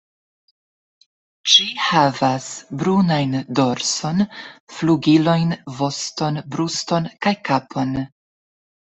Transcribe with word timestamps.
Ĝi 1.51 1.65
havas 1.87 2.47
brunajn 2.83 3.35
dorson, 3.59 4.23
flugilojn, 4.77 5.51
voston, 5.81 6.41
bruston 6.55 7.11
kaj 7.27 7.35
kapon. 7.51 7.93